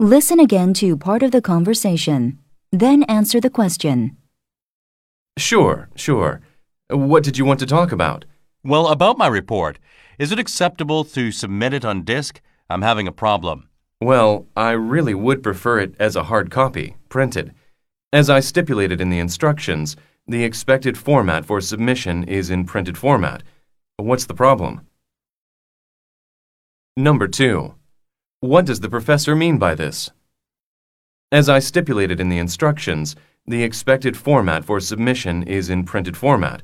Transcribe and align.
Listen 0.00 0.40
again 0.40 0.74
to 0.74 0.96
part 0.96 1.22
of 1.22 1.30
the 1.30 1.40
conversation. 1.40 2.40
Then 2.72 3.04
answer 3.04 3.40
the 3.40 3.48
question. 3.48 4.16
Sure, 5.38 5.88
sure. 5.94 6.40
What 6.90 7.22
did 7.22 7.38
you 7.38 7.44
want 7.44 7.60
to 7.60 7.66
talk 7.66 7.92
about? 7.92 8.24
Well, 8.64 8.88
about 8.88 9.18
my 9.18 9.28
report, 9.28 9.78
is 10.18 10.32
it 10.32 10.40
acceptable 10.40 11.04
to 11.04 11.30
submit 11.30 11.72
it 11.72 11.84
on 11.84 12.02
disk? 12.02 12.40
I'm 12.68 12.82
having 12.82 13.06
a 13.06 13.12
problem. 13.12 13.68
Well, 14.00 14.48
I 14.56 14.72
really 14.72 15.14
would 15.14 15.44
prefer 15.44 15.78
it 15.78 15.94
as 16.00 16.16
a 16.16 16.24
hard 16.24 16.50
copy, 16.50 16.96
printed. 17.08 17.54
As 18.12 18.28
I 18.28 18.40
stipulated 18.40 19.00
in 19.00 19.10
the 19.10 19.20
instructions, 19.20 19.96
the 20.26 20.42
expected 20.42 20.98
format 20.98 21.44
for 21.44 21.60
submission 21.60 22.24
is 22.24 22.50
in 22.50 22.64
printed 22.64 22.98
format. 22.98 23.44
What's 23.96 24.26
the 24.26 24.34
problem? 24.34 24.88
Number 26.96 27.28
2. 27.28 27.76
What 28.44 28.66
does 28.66 28.80
the 28.80 28.90
professor 28.90 29.34
mean 29.34 29.56
by 29.56 29.74
this? 29.74 30.10
As 31.32 31.48
I 31.48 31.60
stipulated 31.60 32.20
in 32.20 32.28
the 32.28 32.36
instructions, 32.36 33.16
the 33.46 33.62
expected 33.62 34.18
format 34.18 34.66
for 34.66 34.80
submission 34.80 35.44
is 35.44 35.70
in 35.70 35.84
printed 35.84 36.14
format. 36.14 36.60